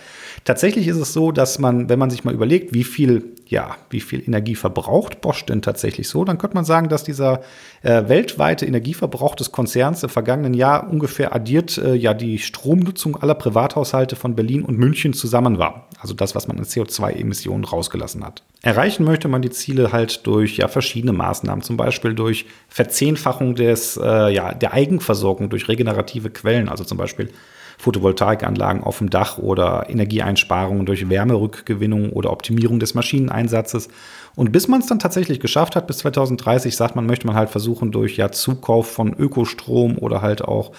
Tatsächlich 0.45 0.89
ist 0.89 0.97
es 0.97 1.13
so, 1.13 1.31
dass 1.31 1.61
man, 1.61 1.89
wenn 1.89 2.01
man 2.01 2.11
sich 2.11 2.25
mal 2.25 2.35
überlegt, 2.35 2.75
wie 2.75 2.83
viel, 2.83 3.37
ja, 3.47 3.77
wie 3.91 4.01
viel 4.01 4.25
Energie 4.27 4.57
verbraucht 4.57 5.21
Bosch 5.21 5.47
denn 5.47 5.63
tatsächlich 5.63 6.09
so, 6.09 6.25
dann 6.25 6.37
könnte 6.37 6.57
man 6.57 6.65
sagen, 6.65 6.89
dass 6.89 7.05
dieser 7.05 7.43
äh, 7.83 8.09
weltweite 8.09 8.67
Energieverbrauch 8.67 9.37
des 9.37 9.53
Konzerns 9.53 10.03
im 10.03 10.09
vergangenen 10.09 10.55
Jahr 10.55 10.91
ungefähr 10.91 11.33
addiert 11.33 11.79
äh, 11.79 11.95
ja 11.95 12.13
die 12.13 12.39
Stromnutzung 12.39 13.23
aller 13.23 13.37
Privathaushalte 13.37 14.17
von 14.17 14.35
Berlin 14.35 14.65
und 14.65 14.79
München 14.79 15.13
zusammen 15.13 15.59
war. 15.59 15.89
Also 16.01 16.13
das, 16.13 16.35
was 16.35 16.49
man 16.49 16.59
an 16.59 16.65
CO2-Emissionen 16.65 17.65
rausgelassen 17.65 18.25
hat. 18.25 18.43
Erreichen 18.65 19.05
möchte 19.05 19.29
man 19.29 19.43
die 19.43 19.51
Ziele 19.51 19.93
halt 19.93 20.27
durch 20.27 20.57
ja, 20.57 20.69
verschiedene 20.69 21.13
Maßnahmen, 21.13 21.63
zum 21.63 21.77
Beispiel 21.77 22.15
durch 22.15 22.47
Verzehnfachung 22.69 23.55
des, 23.57 23.99
äh, 24.03 24.33
ja, 24.33 24.55
der 24.55 24.73
Eigenversorgung 24.73 25.51
durch 25.51 25.69
regenerative 25.69 26.31
Quellen, 26.31 26.71
also 26.71 26.83
zum 26.83 26.97
Beispiel 26.97 27.29
Photovoltaikanlagen 27.77 28.83
auf 28.83 28.99
dem 28.99 29.11
Dach 29.11 29.37
oder 29.37 29.91
Energieeinsparungen 29.91 30.87
durch 30.87 31.11
Wärmerückgewinnung 31.11 32.15
oder 32.15 32.31
Optimierung 32.33 32.79
des 32.81 32.95
Maschineneinsatzes. 32.95 33.89
Und 34.35 34.51
bis 34.51 34.67
man 34.67 34.81
es 34.81 34.87
dann 34.87 34.99
tatsächlich 34.99 35.41
geschafft 35.41 35.77
hat, 35.77 35.87
bis 35.87 35.99
2030, 35.99 36.75
sagt 36.75 36.97
man, 36.97 37.05
möchte 37.05 37.27
man 37.27 37.37
halt 37.37 37.51
versuchen, 37.51 37.93
durch 37.93 38.17
ja 38.17 38.33
Zukauf 38.33 38.91
von 38.91 39.13
Ökostrom 39.13 39.99
oder 39.99 40.23
halt 40.23 40.41
auch 40.41 40.73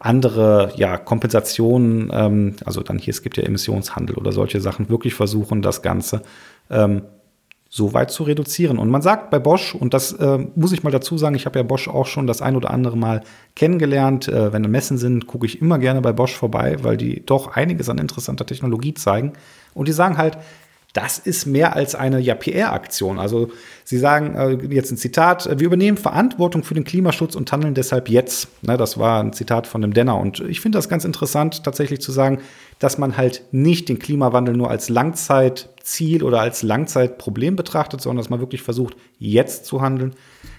andere 0.00 0.72
ja, 0.74 0.96
Kompensationen, 0.96 2.10
ähm, 2.12 2.56
also 2.64 2.82
dann 2.82 2.98
hier, 2.98 3.12
es 3.12 3.22
gibt 3.22 3.36
ja 3.36 3.44
Emissionshandel 3.44 4.16
oder 4.16 4.32
solche 4.32 4.60
Sachen, 4.60 4.88
wirklich 4.88 5.14
versuchen, 5.14 5.62
das 5.62 5.82
Ganze 5.82 6.22
ähm, 6.68 7.02
so 7.70 7.92
weit 7.92 8.10
zu 8.10 8.22
reduzieren. 8.22 8.78
Und 8.78 8.88
man 8.88 9.02
sagt 9.02 9.30
bei 9.30 9.38
Bosch, 9.38 9.74
und 9.74 9.92
das 9.92 10.12
äh, 10.12 10.38
muss 10.54 10.72
ich 10.72 10.82
mal 10.82 10.90
dazu 10.90 11.18
sagen, 11.18 11.36
ich 11.36 11.44
habe 11.44 11.58
ja 11.58 11.62
Bosch 11.62 11.86
auch 11.88 12.06
schon 12.06 12.26
das 12.26 12.40
ein 12.40 12.56
oder 12.56 12.70
andere 12.70 12.96
Mal 12.96 13.22
kennengelernt. 13.56 14.26
Äh, 14.28 14.52
wenn 14.52 14.62
Messen 14.62 14.96
sind, 14.96 15.26
gucke 15.26 15.46
ich 15.46 15.60
immer 15.60 15.78
gerne 15.78 16.00
bei 16.00 16.12
Bosch 16.12 16.34
vorbei, 16.34 16.76
weil 16.82 16.96
die 16.96 17.24
doch 17.24 17.48
einiges 17.48 17.90
an 17.90 17.98
interessanter 17.98 18.46
Technologie 18.46 18.94
zeigen. 18.94 19.34
Und 19.74 19.86
die 19.86 19.92
sagen 19.92 20.16
halt, 20.16 20.38
das 20.94 21.18
ist 21.18 21.44
mehr 21.44 21.76
als 21.76 21.94
eine 21.94 22.18
ja, 22.18 22.34
PR-Aktion. 22.34 23.18
Also 23.18 23.50
sie 23.84 23.98
sagen 23.98 24.34
äh, 24.34 24.74
jetzt 24.74 24.90
ein 24.90 24.96
Zitat, 24.96 25.46
wir 25.58 25.66
übernehmen 25.66 25.98
Verantwortung 25.98 26.64
für 26.64 26.74
den 26.74 26.84
Klimaschutz 26.84 27.34
und 27.34 27.52
handeln 27.52 27.74
deshalb 27.74 28.08
jetzt. 28.08 28.48
Ne, 28.62 28.78
das 28.78 28.98
war 28.98 29.22
ein 29.22 29.34
Zitat 29.34 29.66
von 29.66 29.82
dem 29.82 29.92
Denner. 29.92 30.18
Und 30.18 30.40
ich 30.40 30.62
finde 30.62 30.78
das 30.78 30.88
ganz 30.88 31.04
interessant, 31.04 31.62
tatsächlich 31.62 32.00
zu 32.00 32.10
sagen, 32.10 32.38
dass 32.78 32.96
man 32.96 33.18
halt 33.18 33.44
nicht 33.52 33.90
den 33.90 33.98
Klimawandel 33.98 34.56
nur 34.56 34.70
als 34.70 34.88
Langzeitziel 35.88 36.22
oder 36.22 36.40
als 36.40 36.62
Langzeitproblem 36.62 37.56
betrachtet, 37.56 38.00
sondern 38.00 38.18
dass 38.18 38.30
man 38.30 38.40
wirklich 38.40 38.62
versucht, 38.62 38.96
jetzt 39.18 39.64
zu 39.64 39.80
handeln. 39.80 40.14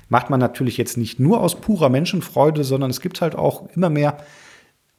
Macht 0.09 0.29
man 0.29 0.39
natürlich 0.39 0.77
jetzt 0.77 0.97
nicht 0.97 1.19
nur 1.19 1.41
aus 1.41 1.61
purer 1.61 1.89
Menschenfreude, 1.89 2.63
sondern 2.63 2.89
es 2.89 2.99
gibt 2.99 3.21
halt 3.21 3.35
auch 3.35 3.69
immer 3.75 3.89
mehr 3.89 4.17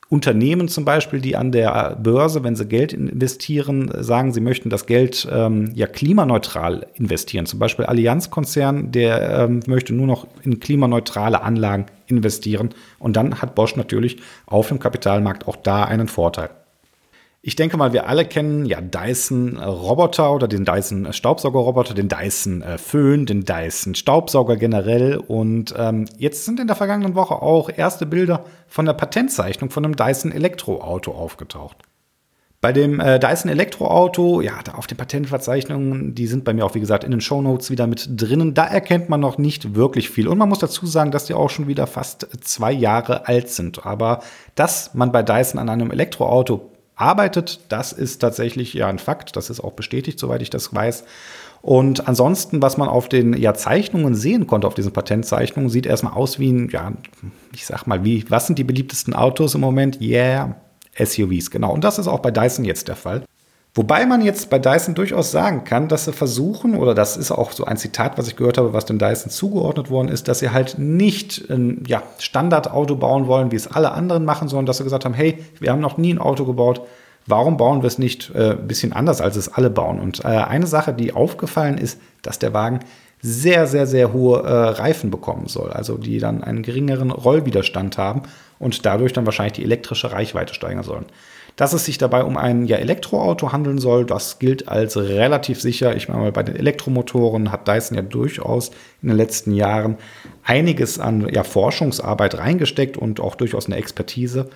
Unternehmen 0.09 0.67
zum 0.67 0.85
Beispiel, 0.85 1.21
die 1.21 1.37
an 1.37 1.53
der 1.53 1.97
Börse, 2.03 2.43
wenn 2.43 2.57
sie 2.57 2.67
Geld 2.67 2.93
investieren, 2.93 3.93
sagen, 4.03 4.33
sie 4.33 4.41
möchten 4.41 4.69
das 4.69 4.87
Geld 4.87 5.29
ähm, 5.31 5.71
ja 5.75 5.87
klimaneutral 5.87 6.87
investieren. 6.95 7.47
Zum 7.47 7.61
Beispiel 7.61 7.85
Allianz-Konzern, 7.85 8.91
der 8.91 9.45
ähm, 9.45 9.61
möchte 9.67 9.95
nur 9.95 10.09
noch 10.09 10.27
in 10.43 10.59
klimaneutrale 10.59 11.43
Anlagen 11.43 11.87
investieren. 12.09 12.71
Und 12.99 13.15
dann 13.15 13.41
hat 13.41 13.55
Bosch 13.55 13.77
natürlich 13.77 14.17
auf 14.47 14.69
dem 14.69 14.81
Kapitalmarkt 14.81 15.47
auch 15.47 15.57
da 15.57 15.85
einen 15.85 16.09
Vorteil. 16.09 16.51
Ich 17.43 17.57
denke 17.57 17.79
mal, 17.79 17.95
wir 17.95 18.07
alle 18.07 18.27
kennen 18.27 18.67
ja 18.67 18.83
Dyson 18.83 19.57
Roboter 19.57 20.35
oder 20.35 20.47
den 20.47 20.67
Dyson 20.67 21.11
Staubsaugerroboter, 21.11 21.95
den 21.95 22.09
Dyson 22.09 22.61
äh, 22.61 22.77
Föhn, 22.77 23.25
den 23.25 23.47
Dyson 23.47 23.95
Staubsauger 23.95 24.57
generell. 24.57 25.17
Und 25.17 25.75
ähm, 25.79 26.05
jetzt 26.19 26.45
sind 26.45 26.61
in 26.61 26.67
der 26.67 26.77
vergangenen 26.77 27.15
Woche 27.15 27.41
auch 27.41 27.71
erste 27.75 28.05
Bilder 28.05 28.45
von 28.67 28.85
der 28.85 28.93
Patentzeichnung 28.93 29.71
von 29.71 29.87
einem 29.87 29.97
Dyson 29.97 30.33
Elektroauto 30.33 31.13
aufgetaucht. 31.13 31.79
Bei 32.61 32.75
dem 32.75 33.01
äh, 33.01 33.19
Dyson 33.19 33.51
Elektroauto, 33.51 34.43
ja, 34.43 34.61
da 34.63 34.73
auf 34.73 34.87
den 34.87 34.99
Patentverzeichnungen, 34.99 36.15
die 36.15 36.27
sind 36.27 36.45
bei 36.45 36.53
mir 36.53 36.67
auch, 36.67 36.75
wie 36.75 36.81
gesagt, 36.81 37.05
in 37.05 37.11
den 37.11 37.23
Shownotes 37.23 37.71
wieder 37.71 37.87
mit 37.87 38.07
drinnen. 38.21 38.53
Da 38.53 38.67
erkennt 38.67 39.09
man 39.09 39.21
noch 39.21 39.39
nicht 39.39 39.75
wirklich 39.75 40.11
viel. 40.11 40.29
Und 40.29 40.37
man 40.37 40.51
muss 40.51 40.59
dazu 40.59 40.85
sagen, 40.85 41.11
dass 41.11 41.25
die 41.25 41.33
auch 41.33 41.49
schon 41.49 41.69
wieder 41.69 41.87
fast 41.87 42.29
zwei 42.43 42.71
Jahre 42.71 43.27
alt 43.29 43.49
sind. 43.49 43.87
Aber 43.87 44.21
dass 44.57 44.93
man 44.93 45.11
bei 45.11 45.23
Dyson 45.23 45.59
an 45.59 45.71
einem 45.71 45.91
Elektroauto 45.91 46.70
arbeitet. 47.01 47.61
Das 47.69 47.93
ist 47.93 48.19
tatsächlich 48.19 48.75
ja 48.75 48.89
ein 48.89 48.99
Fakt. 48.99 49.37
Das 49.37 49.51
ist 49.51 49.61
auch 49.61 49.73
bestätigt, 49.73 50.19
soweit 50.19 50.43
ich 50.43 50.51
das 50.51 50.75
weiß. 50.75 51.05
Und 51.63 52.09
ansonsten, 52.09 52.63
was 52.63 52.79
man 52.79 52.89
auf 52.89 53.09
den 53.09 53.35
ja, 53.35 53.53
Zeichnungen 53.53 54.15
sehen 54.15 54.47
konnte, 54.47 54.67
auf 54.67 54.75
diesen 54.75 54.93
Patentzeichnungen, 54.93 55.69
sieht 55.69 55.87
erstmal 55.87 56.15
aus 56.15 56.39
wie 56.39 56.51
ein, 56.51 56.71
ja, 56.71 56.93
ich 57.53 57.67
sag 57.67 57.87
mal, 57.87 58.05
wie, 58.05 58.25
was 58.31 58.47
sind 58.47 58.59
die 58.59 58.65
beliebtesten 58.65 59.15
Autos 59.15 59.55
im 59.55 59.61
Moment? 59.61 60.01
Yeah, 60.01 60.57
SUVs, 60.99 61.51
genau. 61.51 61.73
Und 61.73 61.85
das 61.85 61.99
ist 61.99 62.09
auch 62.09 62.21
bei 62.21 62.31
Dyson 62.31 62.65
jetzt 62.65 62.89
der 62.89 62.97
Fall. 62.97 63.25
Wobei 63.75 64.05
man 64.05 64.21
jetzt 64.21 64.51
bei 64.51 64.59
Dyson 64.59 64.97
durchaus 64.97 65.31
sagen 65.31 65.63
kann, 65.63 65.87
dass 65.87 66.05
sie 66.05 66.13
versuchen, 66.13 66.77
oder 66.77 66.93
das 66.93 67.17
ist 67.17 67.31
auch 67.31 67.53
so 67.53 67.65
ein 67.65 67.77
Zitat, 67.77 68.19
was 68.19 68.27
ich 68.27 68.35
gehört 68.35 68.59
habe, 68.59 68.73
was 68.73 68.85
dem 68.85 68.99
Dyson 68.99 69.31
zugeordnet 69.31 69.91
worden 69.91 70.09
ist, 70.09 70.27
dass 70.27 70.41
sie 70.41 70.51
halt 70.51 70.77
nicht 70.79 71.49
ein 71.49 71.85
ja, 71.87 72.03
Standardauto 72.19 72.97
bauen 72.97 73.29
wollen, 73.29 73.53
wie 73.53 73.57
es 73.57 73.69
alle 73.69 73.93
anderen 73.93 74.25
machen, 74.25 74.49
sondern 74.49 74.67
dass 74.67 74.79
sie 74.79 74.85
gesagt 74.85 75.05
haben, 75.05 75.15
hey, 75.15 75.39
wir 75.61 75.71
haben 75.71 75.81
noch 75.81 75.99
nie 75.99 76.13
ein 76.13 76.19
Auto 76.19 76.45
gebaut, 76.45 76.81
warum 77.27 77.57
bauen 77.57 77.83
wir 77.83 77.87
es 77.87 77.99
nicht 77.99 78.35
äh, 78.35 78.53
ein 78.53 78.67
bisschen 78.67 78.93
anders, 78.93 79.21
als 79.21 79.37
es 79.37 79.53
alle 79.53 79.71
bauen? 79.71 80.01
Und 80.01 80.25
äh, 80.25 80.29
eine 80.29 80.67
Sache, 80.67 80.93
die 80.93 81.13
aufgefallen 81.13 81.79
ist, 81.79 82.01
dass 82.23 82.41
der 82.41 82.53
Wagen 82.53 82.81
sehr, 83.23 83.67
sehr, 83.67 83.87
sehr 83.87 84.13
hohe 84.13 84.43
äh, 84.43 84.51
Reifen 84.51 85.11
bekommen 85.11 85.47
soll, 85.47 85.71
also 85.71 85.99
die 85.99 86.19
dann 86.19 86.43
einen 86.43 86.63
geringeren 86.63 87.11
Rollwiderstand 87.11 87.99
haben 87.99 88.23
und 88.59 88.87
dadurch 88.87 89.13
dann 89.13 89.27
wahrscheinlich 89.27 89.55
die 89.55 89.65
elektrische 89.65 90.13
Reichweite 90.13 90.55
steigern 90.55 90.85
sollen. 90.85 91.07
Dass 91.57 91.75
es 91.75 91.85
sich 91.85 91.99
dabei 91.99 92.25
um 92.25 92.39
ein 92.39 92.65
ja, 92.65 92.79
Elektroauto 92.79 93.53
handeln 93.53 93.79
soll, 93.79 94.07
das 94.07 94.39
gilt 94.39 94.69
als 94.69 94.97
relativ 94.97 95.61
sicher. 95.61 95.95
Ich 95.95 96.09
meine, 96.09 96.33
bei 96.33 96.43
den 96.43 96.57
Elektromotoren 96.57 97.53
hat 97.53 97.69
Dyson 97.69 97.97
ja 97.97 98.03
durchaus 98.03 98.71
in 99.03 99.09
den 99.09 99.17
letzten 99.19 99.53
Jahren 99.53 99.99
einiges 100.43 100.99
an 100.99 101.29
ja, 101.31 101.45
Forschungsarbeit 101.45 102.39
reingesteckt 102.39 102.97
und 102.97 103.21
auch 103.21 103.35
durchaus 103.35 103.67
eine 103.67 103.77
Expertise. 103.77 104.49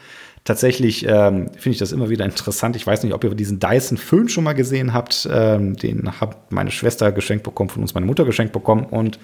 Tatsächlich 0.44 1.06
ähm, 1.08 1.48
finde 1.52 1.70
ich 1.70 1.78
das 1.78 1.92
immer 1.92 2.10
wieder 2.10 2.26
interessant. 2.26 2.76
Ich 2.76 2.86
weiß 2.86 3.02
nicht, 3.02 3.14
ob 3.14 3.24
ihr 3.24 3.34
diesen 3.34 3.60
Dyson 3.60 3.96
Föhn 3.96 4.28
schon 4.28 4.44
mal 4.44 4.52
gesehen 4.52 4.92
habt. 4.92 5.26
Ähm, 5.32 5.74
den 5.76 6.20
hat 6.20 6.52
meine 6.52 6.70
Schwester 6.70 7.12
geschenkt 7.12 7.44
bekommen, 7.44 7.70
von 7.70 7.80
uns 7.80 7.94
meine 7.94 8.04
Mutter 8.04 8.26
geschenkt 8.26 8.52
bekommen. 8.52 8.84
Und 8.84 9.18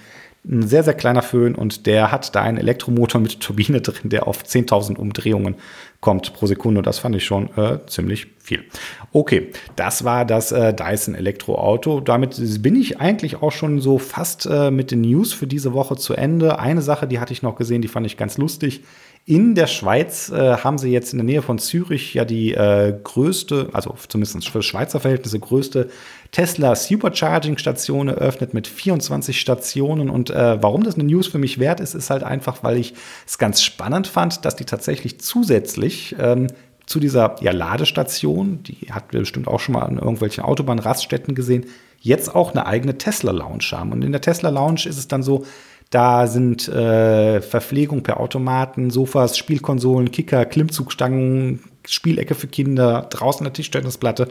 ein 0.48 0.66
sehr, 0.66 0.82
sehr 0.82 0.94
kleiner 0.94 1.20
Föhn 1.20 1.54
und 1.54 1.84
der 1.84 2.10
hat 2.10 2.34
da 2.34 2.40
einen 2.40 2.56
Elektromotor 2.56 3.20
mit 3.20 3.40
Turbine 3.40 3.80
drin, 3.82 4.08
der 4.08 4.26
auf 4.26 4.42
10.000 4.42 4.96
Umdrehungen 4.96 5.56
kommt 6.00 6.32
pro 6.32 6.46
Sekunde. 6.46 6.80
Das 6.80 6.98
fand 6.98 7.14
ich 7.14 7.24
schon 7.26 7.50
äh, 7.58 7.78
ziemlich 7.86 8.28
viel. 8.38 8.64
Okay, 9.12 9.50
das 9.76 10.04
war 10.04 10.24
das 10.24 10.50
äh, 10.52 10.72
Dyson 10.72 11.14
Elektroauto. 11.14 12.00
Damit 12.00 12.40
bin 12.62 12.74
ich 12.74 12.98
eigentlich 12.98 13.42
auch 13.42 13.52
schon 13.52 13.80
so 13.80 13.98
fast 13.98 14.46
äh, 14.46 14.70
mit 14.70 14.90
den 14.90 15.02
News 15.02 15.34
für 15.34 15.46
diese 15.46 15.74
Woche 15.74 15.96
zu 15.96 16.14
Ende. 16.14 16.58
Eine 16.58 16.80
Sache, 16.80 17.06
die 17.06 17.20
hatte 17.20 17.34
ich 17.34 17.42
noch 17.42 17.56
gesehen, 17.56 17.82
die 17.82 17.88
fand 17.88 18.06
ich 18.06 18.16
ganz 18.16 18.38
lustig. 18.38 18.82
In 19.30 19.54
der 19.54 19.68
Schweiz 19.68 20.28
äh, 20.30 20.56
haben 20.56 20.76
sie 20.76 20.90
jetzt 20.90 21.12
in 21.12 21.18
der 21.18 21.24
Nähe 21.24 21.40
von 21.40 21.60
Zürich 21.60 22.14
ja 22.14 22.24
die 22.24 22.52
äh, 22.52 22.92
größte, 23.00 23.68
also 23.72 23.94
zumindest 24.08 24.48
für 24.48 24.60
Schweizer 24.60 24.98
Verhältnisse 24.98 25.38
größte 25.38 25.88
Tesla 26.32 26.74
Supercharging 26.74 27.56
Station 27.56 28.08
eröffnet 28.08 28.54
mit 28.54 28.66
24 28.66 29.40
Stationen. 29.40 30.10
Und 30.10 30.30
äh, 30.30 30.60
warum 30.60 30.82
das 30.82 30.96
eine 30.96 31.04
News 31.04 31.28
für 31.28 31.38
mich 31.38 31.60
wert 31.60 31.78
ist, 31.78 31.94
ist 31.94 32.10
halt 32.10 32.24
einfach, 32.24 32.64
weil 32.64 32.76
ich 32.76 32.94
es 33.24 33.38
ganz 33.38 33.62
spannend 33.62 34.08
fand, 34.08 34.44
dass 34.44 34.56
die 34.56 34.64
tatsächlich 34.64 35.20
zusätzlich 35.20 36.16
ähm, 36.18 36.48
zu 36.86 36.98
dieser 36.98 37.36
ja, 37.40 37.52
Ladestation, 37.52 38.64
die 38.64 38.88
hat 38.90 39.12
wir 39.12 39.20
bestimmt 39.20 39.46
auch 39.46 39.60
schon 39.60 39.74
mal 39.74 39.82
an 39.82 39.98
irgendwelchen 39.98 40.42
Autobahnraststätten 40.42 41.36
gesehen, 41.36 41.66
jetzt 42.00 42.34
auch 42.34 42.50
eine 42.50 42.66
eigene 42.66 42.98
Tesla 42.98 43.30
Lounge 43.30 43.68
haben. 43.70 43.92
Und 43.92 44.02
in 44.02 44.10
der 44.10 44.22
Tesla 44.22 44.48
Lounge 44.48 44.86
ist 44.86 44.98
es 44.98 45.06
dann 45.06 45.22
so, 45.22 45.44
da 45.90 46.28
sind 46.28 46.68
äh, 46.68 47.40
Verpflegung 47.40 48.02
per 48.02 48.20
Automaten, 48.20 48.90
Sofas, 48.90 49.36
Spielkonsolen, 49.36 50.12
Kicker, 50.12 50.44
Klimmzugstangen, 50.44 51.60
Spielecke 51.86 52.36
für 52.36 52.46
Kinder, 52.46 53.08
draußen 53.10 53.44
eine 53.44 53.52
Tischtennisplatte. 53.52 54.28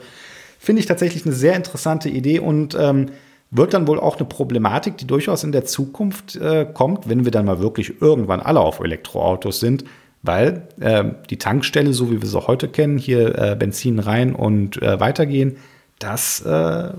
Finde 0.58 0.80
ich 0.80 0.86
tatsächlich 0.86 1.26
eine 1.26 1.36
sehr 1.36 1.56
interessante 1.56 2.10
Idee 2.10 2.40
und 2.40 2.76
ähm, 2.80 3.08
wird 3.52 3.74
dann 3.74 3.88
wohl 3.88 4.00
auch 4.00 4.18
eine 4.18 4.28
Problematik, 4.28 4.98
die 4.98 5.08
durchaus 5.08 5.44
in 5.44 5.52
der 5.52 5.66
Zukunft 5.66 6.38
äh, 6.38 6.66
kommt, 6.72 7.10
wenn 7.10 7.26
wir 7.26 7.32
dann 7.32 7.46
mal 7.46 7.60
wirklich 7.60 8.02
irgendwann 8.02 8.40
alle 8.40 8.60
auf 8.62 8.80
Elektroautos 8.80 9.60
sind, 9.60 9.84
weil 10.22 10.68
äh, 10.80 11.06
die 11.30 11.38
Tankstelle, 11.38 11.94
so 11.94 12.12
wie 12.12 12.22
wir 12.22 12.28
sie 12.28 12.48
heute 12.48 12.70
kennen, 12.70 12.98
hier 12.98 13.38
äh, 13.38 13.56
Benzin 13.58 14.00
rein 14.00 14.34
und 14.34 14.82
äh, 14.82 15.00
weitergehen, 15.00 15.58
das 15.98 16.42
äh, 16.42 16.90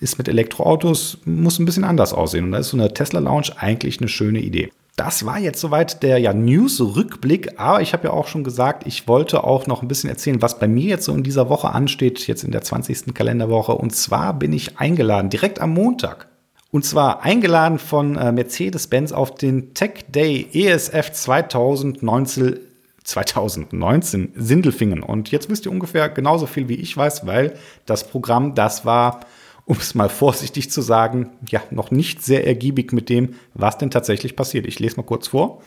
ist 0.00 0.18
mit 0.18 0.28
Elektroautos, 0.28 1.18
muss 1.24 1.58
ein 1.58 1.66
bisschen 1.66 1.84
anders 1.84 2.12
aussehen. 2.12 2.46
Und 2.46 2.52
da 2.52 2.58
ist 2.58 2.70
so 2.70 2.76
eine 2.76 2.92
Tesla 2.92 3.20
Lounge 3.20 3.50
eigentlich 3.56 4.00
eine 4.00 4.08
schöne 4.08 4.40
Idee. 4.40 4.70
Das 4.96 5.24
war 5.24 5.38
jetzt 5.38 5.60
soweit 5.60 6.02
der 6.02 6.18
ja, 6.18 6.34
News-Rückblick, 6.34 7.58
aber 7.58 7.80
ich 7.80 7.92
habe 7.92 8.08
ja 8.08 8.10
auch 8.12 8.26
schon 8.26 8.44
gesagt, 8.44 8.86
ich 8.86 9.08
wollte 9.08 9.44
auch 9.44 9.66
noch 9.66 9.82
ein 9.82 9.88
bisschen 9.88 10.10
erzählen, 10.10 10.42
was 10.42 10.58
bei 10.58 10.68
mir 10.68 10.84
jetzt 10.84 11.04
so 11.04 11.14
in 11.14 11.22
dieser 11.22 11.48
Woche 11.48 11.70
ansteht, 11.70 12.26
jetzt 12.26 12.44
in 12.44 12.50
der 12.50 12.62
20. 12.62 13.14
Kalenderwoche. 13.14 13.72
Und 13.72 13.94
zwar 13.94 14.34
bin 14.34 14.52
ich 14.52 14.78
eingeladen, 14.78 15.30
direkt 15.30 15.60
am 15.60 15.70
Montag. 15.70 16.28
Und 16.70 16.84
zwar 16.84 17.22
eingeladen 17.22 17.78
von 17.78 18.16
äh, 18.16 18.30
Mercedes-Benz 18.30 19.12
auf 19.12 19.34
den 19.34 19.74
Tech 19.74 20.04
Day 20.08 20.46
ESF 20.52 21.12
2019, 21.12 22.60
2019 23.02 24.32
Sindelfingen. 24.36 25.02
Und 25.02 25.30
jetzt 25.30 25.48
wisst 25.48 25.66
ihr 25.66 25.72
ungefähr 25.72 26.08
genauso 26.10 26.46
viel 26.46 26.68
wie 26.68 26.74
ich 26.74 26.96
weiß, 26.96 27.26
weil 27.26 27.54
das 27.86 28.06
Programm, 28.06 28.54
das 28.54 28.84
war 28.84 29.20
um 29.70 29.76
es 29.76 29.94
mal 29.94 30.08
vorsichtig 30.08 30.68
zu 30.68 30.82
sagen, 30.82 31.30
ja, 31.48 31.62
noch 31.70 31.92
nicht 31.92 32.24
sehr 32.24 32.44
ergiebig 32.44 32.92
mit 32.92 33.08
dem, 33.08 33.36
was 33.54 33.78
denn 33.78 33.92
tatsächlich 33.92 34.34
passiert. 34.34 34.66
Ich 34.66 34.80
lese 34.80 34.96
mal 34.96 35.04
kurz 35.04 35.28
vor. 35.28 35.62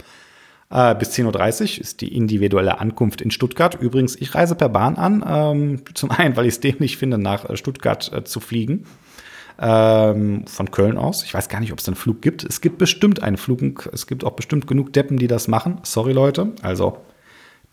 Äh, 0.69 0.93
bis 0.95 1.11
10.30 1.11 1.61
Uhr 1.77 1.81
ist 1.81 2.01
die 2.01 2.13
individuelle 2.13 2.81
Ankunft 2.81 3.21
in 3.21 3.31
Stuttgart. 3.31 3.79
Übrigens, 3.79 4.17
ich 4.17 4.35
reise 4.35 4.55
per 4.55 4.67
Bahn 4.67 4.97
an. 4.97 5.23
Ähm, 5.25 5.81
zum 5.93 6.11
einen, 6.11 6.35
weil 6.35 6.47
ich 6.47 6.55
es 6.55 6.59
dämlich 6.59 6.97
finde, 6.97 7.17
nach 7.17 7.49
äh, 7.49 7.55
Stuttgart 7.55 8.11
äh, 8.11 8.25
zu 8.25 8.41
fliegen. 8.41 8.85
Ähm, 9.57 10.47
von 10.47 10.69
Köln 10.71 10.97
aus. 10.97 11.23
Ich 11.23 11.33
weiß 11.33 11.47
gar 11.47 11.61
nicht, 11.61 11.71
ob 11.71 11.79
es 11.79 11.87
einen 11.87 11.95
Flug 11.95 12.21
gibt. 12.21 12.43
Es 12.43 12.59
gibt 12.59 12.79
bestimmt 12.79 13.23
einen 13.23 13.37
Flug. 13.37 13.89
Es 13.93 14.05
gibt 14.05 14.25
auch 14.25 14.33
bestimmt 14.33 14.67
genug 14.67 14.91
Deppen, 14.91 15.15
die 15.15 15.27
das 15.27 15.47
machen. 15.47 15.79
Sorry, 15.83 16.11
Leute. 16.11 16.51
Also 16.61 16.97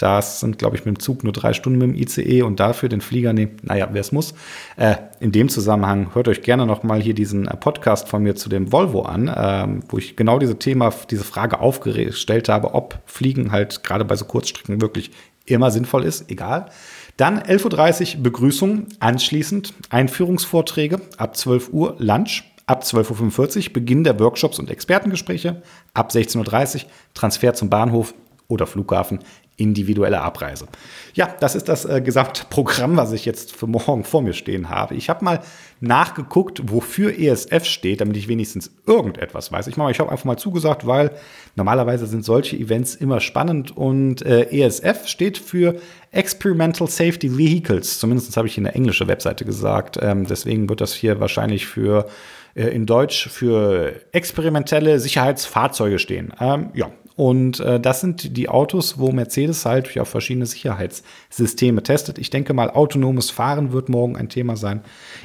das 0.00 0.40
sind, 0.40 0.58
glaube 0.58 0.76
ich, 0.76 0.84
mit 0.84 0.96
dem 0.96 0.98
Zug 0.98 1.24
nur 1.24 1.32
drei 1.32 1.52
Stunden 1.52 1.78
mit 1.78 1.88
dem 1.88 1.94
ICE 1.94 2.42
und 2.42 2.58
dafür 2.58 2.88
den 2.88 3.02
Flieger 3.02 3.34
nehmen. 3.34 3.58
Naja, 3.62 3.88
wer 3.92 4.00
es 4.00 4.12
muss. 4.12 4.32
Äh, 4.76 4.96
in 5.20 5.30
dem 5.30 5.50
Zusammenhang 5.50 6.14
hört 6.14 6.26
euch 6.28 6.40
gerne 6.40 6.64
noch 6.64 6.82
mal 6.82 7.02
hier 7.02 7.12
diesen 7.12 7.46
äh, 7.46 7.56
Podcast 7.56 8.08
von 8.08 8.22
mir 8.22 8.34
zu 8.34 8.48
dem 8.48 8.72
Volvo 8.72 9.02
an, 9.02 9.30
ähm, 9.36 9.82
wo 9.88 9.98
ich 9.98 10.16
genau 10.16 10.38
diese 10.38 10.58
Thema, 10.58 10.90
diese 11.10 11.24
Frage 11.24 11.60
aufgestellt 11.60 12.48
habe, 12.48 12.74
ob 12.74 12.98
Fliegen 13.04 13.52
halt 13.52 13.84
gerade 13.84 14.06
bei 14.06 14.16
so 14.16 14.24
Kurzstrecken 14.24 14.80
wirklich 14.80 15.10
immer 15.44 15.70
sinnvoll 15.70 16.04
ist. 16.04 16.30
Egal. 16.30 16.70
Dann 17.18 17.38
11.30 17.38 18.16
Uhr 18.16 18.22
Begrüßung, 18.22 18.86
anschließend 19.00 19.74
Einführungsvorträge, 19.90 21.02
ab 21.18 21.36
12 21.36 21.72
Uhr 21.74 21.96
Lunch, 21.98 22.44
ab 22.64 22.84
12.45 22.84 23.66
Uhr 23.66 23.72
Beginn 23.74 24.04
der 24.04 24.18
Workshops 24.18 24.58
und 24.58 24.70
Expertengespräche, 24.70 25.60
ab 25.92 26.10
16.30 26.10 26.84
Uhr 26.84 26.90
Transfer 27.12 27.52
zum 27.52 27.68
Bahnhof 27.68 28.14
oder 28.50 28.66
Flughafen 28.66 29.20
individuelle 29.60 30.20
Abreise. 30.20 30.66
Ja, 31.14 31.34
das 31.40 31.54
ist 31.54 31.68
das 31.68 31.84
äh, 31.84 32.00
gesamte 32.00 32.44
Programm, 32.48 32.96
was 32.96 33.12
ich 33.12 33.24
jetzt 33.24 33.54
für 33.54 33.66
morgen 33.66 34.04
vor 34.04 34.22
mir 34.22 34.32
stehen 34.32 34.70
habe. 34.70 34.94
Ich 34.94 35.08
habe 35.08 35.24
mal 35.24 35.40
nachgeguckt, 35.80 36.70
wofür 36.70 37.18
ESF 37.18 37.64
steht, 37.64 38.00
damit 38.00 38.16
ich 38.16 38.28
wenigstens 38.28 38.70
irgendetwas 38.86 39.50
weiß. 39.50 39.66
Ich, 39.66 39.76
mal, 39.76 39.90
ich 39.90 40.00
habe 40.00 40.10
einfach 40.10 40.24
mal 40.24 40.36
zugesagt, 40.36 40.86
weil 40.86 41.10
normalerweise 41.56 42.06
sind 42.06 42.24
solche 42.24 42.56
Events 42.56 42.94
immer 42.94 43.20
spannend 43.20 43.76
und 43.76 44.22
äh, 44.22 44.48
ESF 44.50 45.06
steht 45.06 45.38
für 45.38 45.76
Experimental 46.12 46.88
Safety 46.88 47.36
Vehicles. 47.36 47.98
Zumindest 47.98 48.36
habe 48.36 48.48
ich 48.48 48.58
in 48.58 48.64
der 48.64 48.74
englischen 48.74 49.08
Webseite 49.08 49.44
gesagt. 49.44 49.98
Ähm, 50.00 50.26
deswegen 50.26 50.68
wird 50.68 50.80
das 50.80 50.92
hier 50.92 51.20
wahrscheinlich 51.20 51.66
für 51.66 52.06
äh, 52.54 52.68
in 52.68 52.86
Deutsch 52.86 53.28
für 53.28 53.94
experimentelle 54.12 54.98
Sicherheitsfahrzeuge 54.98 55.98
stehen. 55.98 56.32
Ähm, 56.40 56.70
ja, 56.74 56.90
Und 57.20 57.60
äh, 57.60 57.78
das 57.78 58.00
sind 58.00 58.34
die 58.38 58.48
Autos, 58.48 58.98
wo 58.98 59.12
Mercedes 59.12 59.66
halt 59.66 59.94
ja 59.94 60.06
verschiedene 60.06 60.46
Sicherheitssysteme 60.46 61.82
testet. 61.82 62.18
Ich 62.18 62.30
denke 62.30 62.54
mal, 62.54 62.70
autonomes 62.70 63.28
Fahren 63.30 63.72
wird 63.74 63.90
morgen 63.90 64.16
ein 64.16 64.30
Thema 64.30 64.56
sein. 64.56 64.80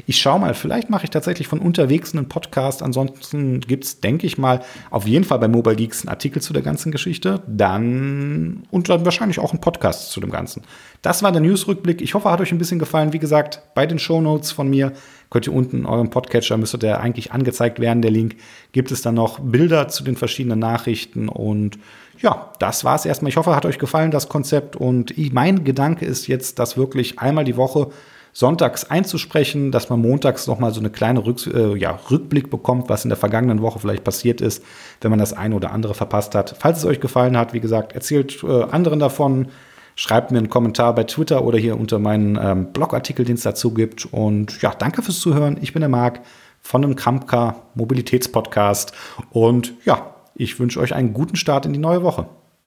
Ich 0.05 0.19
schaue 0.19 0.41
mal, 0.41 0.53
vielleicht 0.55 0.89
mache 0.89 1.05
ich 1.05 1.09
tatsächlich 1.09 1.47
von 1.47 1.59
unterwegs 1.59 2.13
einen 2.13 2.27
Podcast. 2.27 2.83
Ansonsten 2.83 3.61
gibt 3.61 3.85
es, 3.85 4.01
denke 4.01 4.27
ich 4.27 4.37
mal, 4.37 4.59
auf 4.91 5.07
jeden 5.07 5.23
Fall 5.23 5.39
bei 5.39 5.47
Mobile 5.47 5.77
Geeks 5.77 6.01
einen 6.01 6.09
Artikel 6.09 6.41
zu 6.41 6.51
der 6.51 6.63
ganzen 6.63 6.91
Geschichte. 6.91 7.43
Dann 7.47 8.63
und 8.71 8.89
dann 8.89 9.05
wahrscheinlich 9.05 9.39
auch 9.39 9.51
einen 9.51 9.61
Podcast 9.61 10.11
zu 10.11 10.19
dem 10.19 10.31
Ganzen. 10.31 10.63
Das 11.01 11.23
war 11.23 11.31
der 11.31 11.39
Newsrückblick. 11.39 12.01
Ich 12.01 12.13
hoffe, 12.13 12.29
hat 12.29 12.41
euch 12.41 12.51
ein 12.51 12.57
bisschen 12.57 12.77
gefallen. 12.77 13.13
Wie 13.13 13.19
gesagt, 13.19 13.61
bei 13.73 13.85
den 13.85 13.99
Show 13.99 14.19
Notes 14.19 14.51
von 14.51 14.69
mir 14.69 14.91
könnt 15.29 15.47
ihr 15.47 15.53
unten 15.53 15.79
in 15.79 15.85
eurem 15.85 16.09
Podcatcher, 16.09 16.57
müsste 16.57 16.77
der 16.77 17.01
eigentlich 17.01 17.31
angezeigt 17.31 17.79
werden, 17.79 18.01
der 18.01 18.11
Link, 18.11 18.35
gibt 18.71 18.91
es 18.91 19.01
dann 19.01 19.15
noch 19.15 19.39
Bilder 19.39 19.87
zu 19.87 20.03
den 20.03 20.15
verschiedenen 20.15 20.59
Nachrichten 20.59 21.29
und 21.29 21.77
ja, 22.19 22.53
das 22.59 22.83
war 22.85 22.95
es 22.95 23.05
erstmal. 23.05 23.29
Ich 23.29 23.37
hoffe, 23.37 23.55
hat 23.55 23.65
euch 23.65 23.79
gefallen, 23.79 24.11
das 24.11 24.29
Konzept 24.29 24.75
und 24.75 25.17
ich, 25.17 25.33
mein 25.33 25.63
Gedanke 25.63 26.05
ist 26.05 26.27
jetzt, 26.27 26.59
das 26.59 26.77
wirklich 26.77 27.19
einmal 27.19 27.43
die 27.43 27.57
Woche 27.57 27.89
sonntags 28.35 28.83
einzusprechen, 28.83 29.71
dass 29.71 29.89
man 29.89 30.01
montags 30.01 30.45
noch 30.45 30.59
mal 30.59 30.73
so 30.73 30.81
eine 30.81 30.89
kleine 30.89 31.25
Rück, 31.25 31.47
äh, 31.47 31.77
ja, 31.77 31.97
Rückblick 32.11 32.49
bekommt, 32.49 32.89
was 32.89 33.05
in 33.05 33.09
der 33.09 33.17
vergangenen 33.17 33.61
Woche 33.61 33.79
vielleicht 33.79 34.03
passiert 34.03 34.41
ist, 34.41 34.61
wenn 34.99 35.09
man 35.09 35.19
das 35.19 35.31
eine 35.31 35.55
oder 35.55 35.71
andere 35.71 35.93
verpasst 35.93 36.35
hat. 36.35 36.55
Falls 36.59 36.79
es 36.79 36.85
euch 36.85 36.99
gefallen 36.99 37.37
hat, 37.37 37.53
wie 37.53 37.61
gesagt, 37.61 37.93
erzählt 37.93 38.43
äh, 38.43 38.63
anderen 38.63 38.99
davon, 38.99 39.47
Schreibt 39.95 40.31
mir 40.31 40.37
einen 40.37 40.49
Kommentar 40.49 40.93
bei 40.93 41.05
Twitter 41.05 41.43
oder 41.45 41.57
hier 41.57 41.79
unter 41.79 41.99
meinen 41.99 42.37
ähm, 42.41 42.73
Blogartikel, 42.73 43.25
den 43.25 43.35
es 43.35 43.43
dazu 43.43 43.73
gibt. 43.73 44.05
Und 44.05 44.61
ja, 44.61 44.73
danke 44.77 45.01
fürs 45.01 45.19
Zuhören. 45.19 45.57
Ich 45.61 45.73
bin 45.73 45.79
der 45.79 45.89
Marc 45.89 46.21
von 46.61 46.81
dem 46.81 46.95
Kampka 46.95 47.55
Mobilitätspodcast. 47.75 48.93
Und 49.29 49.73
ja, 49.85 50.15
ich 50.35 50.59
wünsche 50.59 50.79
euch 50.79 50.93
einen 50.93 51.13
guten 51.13 51.37
Start 51.37 51.65
in 51.65 51.73
die 51.73 51.79
neue 51.79 52.03
Woche. 52.03 52.27